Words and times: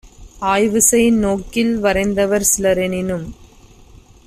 ஆய்வுசெய் 0.43 1.09
நோக்கில் 1.17 1.79
வரைந்தவர் 1.79 2.45
சிலரெனினும் 2.51 3.27